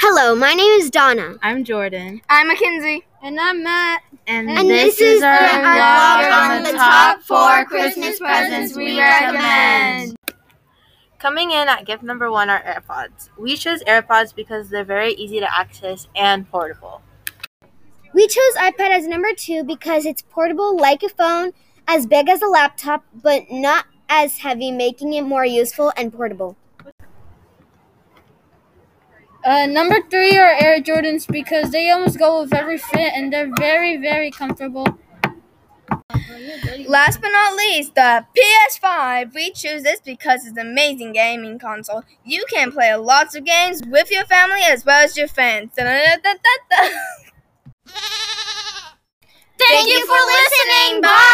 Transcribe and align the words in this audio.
Hello, 0.00 0.34
my 0.34 0.54
name 0.54 0.70
is 0.80 0.90
Donna. 0.90 1.36
I'm 1.42 1.64
Jordan. 1.64 2.20
I'm 2.28 2.48
Mackenzie. 2.48 3.04
And 3.22 3.38
I'm 3.40 3.62
Matt. 3.62 4.02
And, 4.26 4.48
And 4.50 4.68
this, 4.68 4.96
this 4.96 5.00
is 5.00 5.16
is 5.18 5.22
our 5.22 5.38
the- 5.38 5.46
vlog 5.46 6.56
on 6.56 6.62
the 6.64 6.72
top 6.72 7.22
four 7.22 7.38
four 7.56 7.64
Christmas 7.64 7.94
Christmas 7.94 8.18
presents 8.18 8.48
presents 8.72 8.76
we 8.76 8.84
we 8.94 9.00
recommend. 9.00 9.34
recommend. 9.36 10.16
Coming 11.18 11.50
in 11.50 11.68
at 11.68 11.84
gift 11.84 12.02
number 12.02 12.30
one 12.30 12.48
are 12.48 12.62
AirPods. 12.62 13.30
We 13.36 13.56
chose 13.56 13.82
AirPods 13.84 14.34
because 14.34 14.68
they're 14.70 14.84
very 14.84 15.14
easy 15.14 15.40
to 15.40 15.58
access 15.58 16.06
and 16.14 16.48
portable. 16.50 17.02
We 18.14 18.26
chose 18.28 18.54
iPad 18.56 18.90
as 18.90 19.06
number 19.06 19.32
two 19.36 19.64
because 19.64 20.06
it's 20.06 20.22
portable 20.22 20.76
like 20.78 21.02
a 21.02 21.08
phone, 21.08 21.52
as 21.86 22.06
big 22.06 22.28
as 22.28 22.40
a 22.42 22.46
laptop, 22.46 23.04
but 23.14 23.44
not 23.50 23.86
as 24.08 24.38
heavy, 24.38 24.70
making 24.70 25.12
it 25.14 25.22
more 25.22 25.44
useful 25.44 25.92
and 25.96 26.12
portable. 26.12 26.56
Uh, 29.48 29.64
number 29.64 29.96
three 30.10 30.36
are 30.36 30.54
Air 30.60 30.78
Jordans 30.82 31.26
because 31.26 31.70
they 31.70 31.88
almost 31.90 32.18
go 32.18 32.42
with 32.42 32.52
every 32.52 32.76
fit 32.76 33.12
and 33.14 33.32
they're 33.32 33.50
very, 33.58 33.96
very 33.96 34.30
comfortable. 34.30 34.86
Last 36.86 37.22
but 37.22 37.28
not 37.30 37.56
least, 37.56 37.94
the 37.94 38.26
PS5. 38.36 39.32
We 39.34 39.50
choose 39.52 39.84
this 39.84 40.00
because 40.00 40.44
it's 40.46 40.58
an 40.58 40.66
amazing 40.68 41.12
gaming 41.14 41.58
console. 41.58 42.02
You 42.26 42.44
can 42.52 42.72
play 42.72 42.94
lots 42.94 43.34
of 43.34 43.46
games 43.46 43.80
with 43.86 44.10
your 44.10 44.26
family 44.26 44.60
as 44.68 44.84
well 44.84 45.02
as 45.02 45.16
your 45.16 45.28
friends. 45.28 45.72
Thank 45.76 45.98
you 49.88 50.06
for 50.06 50.12
listening. 50.12 51.00
Bye. 51.02 51.27